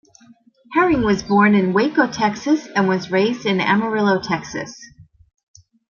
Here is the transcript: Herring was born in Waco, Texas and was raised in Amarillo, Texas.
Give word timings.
Herring 0.73 1.03
was 1.03 1.21
born 1.21 1.53
in 1.53 1.73
Waco, 1.73 2.11
Texas 2.11 2.65
and 2.75 2.87
was 2.87 3.11
raised 3.11 3.45
in 3.45 3.61
Amarillo, 3.61 4.19
Texas. 4.19 4.75